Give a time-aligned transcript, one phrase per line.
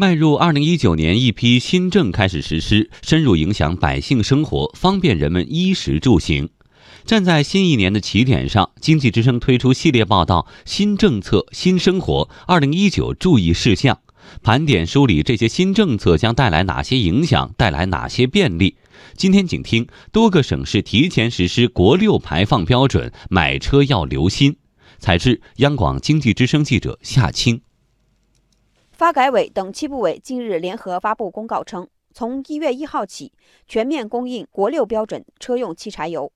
[0.00, 6.48] 迈入二零一九年，一批新政开始实施，深入影响百姓生活，方便人们衣食住行。
[7.04, 13.98] 站在新一年的起点上，经济之声推出系列报道《新政策新生活》，二零一九注意事项，
[14.42, 18.76] 盘点梳理这些新政策将带来哪些影响，带来哪些便利。
[19.18, 24.56] 今天请听多个省市提前实施国六排放标准，买车要留心。
[24.98, 27.60] 采制央广经济之声记者夏青。
[29.00, 33.32] 发改委等七部委近日联合发布公告称，从一月一号起，
[33.66, 36.30] 全面供应国六标准车用汽柴油，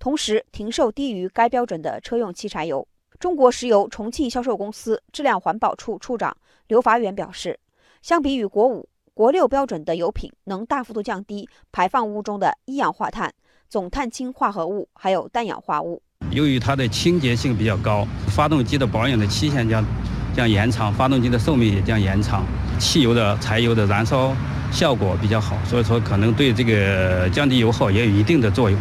[0.00, 2.84] 同时停售低于该标准的车用汽柴油。
[3.20, 6.36] 中国石油重庆销售公司质量环保处处长
[6.66, 7.56] 刘发元表示，
[8.02, 13.32] 相比于国五、国六标准的油品，能大幅度降低排放物中的一氧化碳、
[13.68, 16.02] 总碳氢化合物还有氮氧化物。
[16.32, 19.84] 由于它的清洁性比较高，发动机的保养的期限将。
[20.34, 22.44] 将延长发动机的寿命也将延长，
[22.78, 24.34] 汽油的柴油的燃烧
[24.70, 28.78] 效果比较好，所以说可能对这个降低油耗也有一定的作用。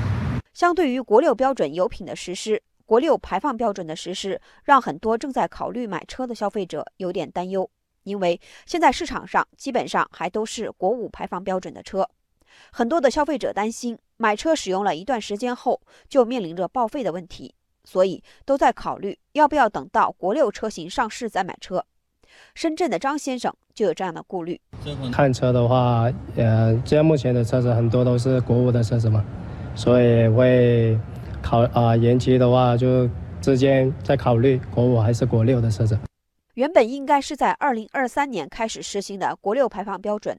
[0.54, 7.70] 相对于国六标准油品的实施，国六排放标准的实施让很多正在考虑买车的消费者有点担忧，
[8.04, 12.08] 因为现在市场上基本上还都是国五排放标准的车，
[12.72, 17.54] 很多的消费者担心买车使用了一段时间后就面临着报废的问题。
[17.88, 21.86] 所以都在考虑要不要等到国六车型上市再买车。
[22.54, 24.60] 深圳的张先生就有这样的顾虑。
[25.10, 29.24] 看车的话，呃，现在目前的车子很多都是国五的车子嘛，
[29.74, 31.00] 所以会
[31.42, 35.98] 考啊延期的话，就之间再考虑国五还是国六的车子。
[36.56, 40.38] 原本应该是在二零二三年开始实行的国六排放标准，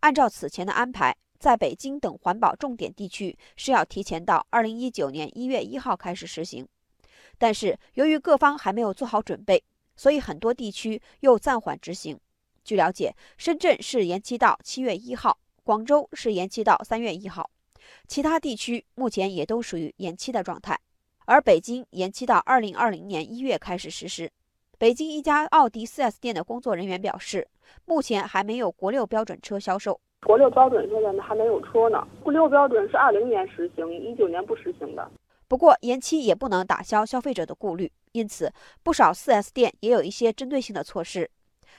[0.00, 6.68] 按照此前的安排，在北京等环保重点地区是要提前到二零一九年一月一号开始实行。
[7.40, 9.64] 但是由于各方还没有做好准备，
[9.96, 12.20] 所以很多地区又暂缓执行。
[12.62, 17.48] 据了解，深圳是延期到七月一号，广州是延期到三月一号，
[18.06, 20.78] 其他地区目前也都属于延期的状态。
[21.24, 24.30] 而北京延期到二零二零年一月开始实施。
[24.76, 27.48] 北京一家奥迪 4S 店的工作人员表示，
[27.86, 29.98] 目前还没有国六标准车销售。
[30.26, 32.06] 国六标准现在呢还没有车呢。
[32.22, 35.10] 国六标准是二零年实行，一九年不实行的。
[35.50, 38.52] 不过延期也不能打消消费者的顾虑，因此
[38.84, 41.28] 不少 4S 店也有一些针对性的措施。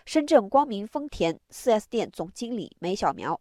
[0.05, 3.39] 深圳光明丰田 4S 店总经理梅小苗，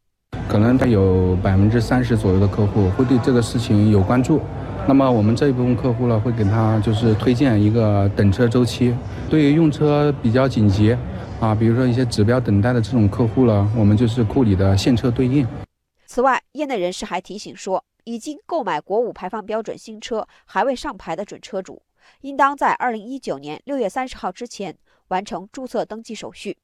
[0.48, 4.40] 可能他有百分之三十左右的客户会对这个事情有关注，
[4.86, 8.94] 那么我们这一部分客户呢，会给他就是推荐一个等车周期。
[9.28, 10.96] 对于用车比较紧急
[11.40, 15.44] 啊，比如说一些指标等待的这种客户呢，我们就是库里的现车对应。
[16.06, 17.84] 此外，业内人士还提醒说。
[18.10, 21.80] 已经购买国五排放标准新车还未上牌的准车主，
[22.22, 24.76] 应当在二零一九年六月三十号之前
[25.08, 26.58] 完成注册登记手续。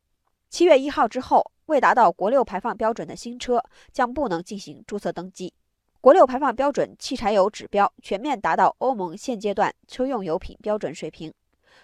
[0.51, 3.63] 七月一号之后，未达到国六排放标准的新车
[3.93, 5.55] 将不能进行注册登记。
[6.01, 11.33] 国六排放标准汽柴油指标全面达到欧盟现阶段车用油品标准水平，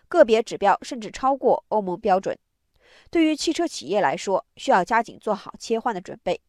[0.08, 2.36] 个别指标甚至超过欧盟标准。
[3.10, 6.40] 对于汽车企业来说，需要加紧做好切换的准备。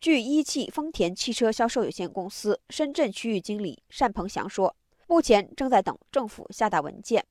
[0.00, 4.74] 据一汽丰田汽车销售有限公司深圳区域经理单鹏翔说，
[5.06, 7.22] 目前正在等政府下达文件。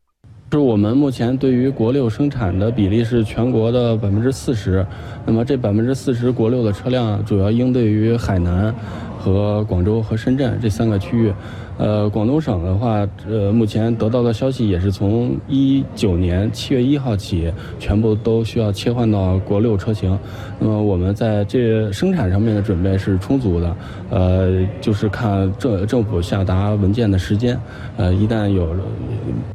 [0.51, 4.85] 是我们目前对于国六生产的比例是全国的百分之四十，
[5.25, 8.71] 那么这百分之四十国六的车辆主要应对于海南。
[9.19, 11.33] 和广州和深圳这三个区域，
[11.77, 20.17] 呃，广东省的话，呃，目前得到的消息也是从一九年七月一号起，全部都需要切换到国六车型。
[20.57, 23.75] 那么我们在这生产上面的准备是充足的，
[24.09, 27.59] 呃，就是看政政府下达文件的时间，
[27.97, 28.73] 呃，一旦有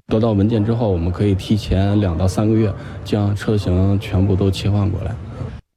[0.09, 2.71] 得到文件之后，我们可以提前两到三个月
[3.03, 5.15] 将车型全部都切换过来。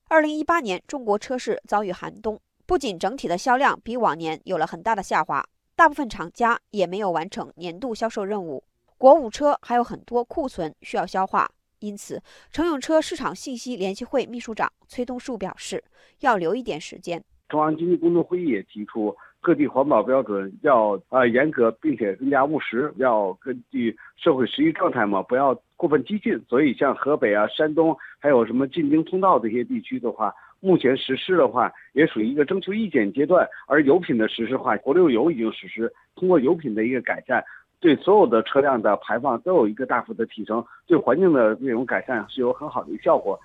[0.10, 2.40] 二零一八年，中国车市遭遇寒冬。
[2.68, 5.42] 不仅整体的销量比往年有了很大的下滑，
[5.74, 8.62] 大部分厂家也没有完成年度销售任务。
[8.98, 15.82] 国五车还有很多库存需要消化，因此乘用车市场信息联席会秘书长崔东树表示，
[16.20, 17.24] 要留一点时间。
[17.48, 26.38] 中央经济工作会议也提出，各地环保标准要呃严格，并且更加务实，要根据社会实际状态嘛，不要过分激进。
[26.50, 30.36] 所以像河北啊、山东，还有什么进京通道这些地区的话。
[30.60, 33.48] 目前实施的话，也属于一个征求意见阶段。
[33.68, 37.44] 而油品的实施化，国六油已经实施，通过油品的一个改善，
[37.80, 43.40] 对所有的车辆的排放都有一个大幅的提升，对环境的这种改善是有很好的一个效果。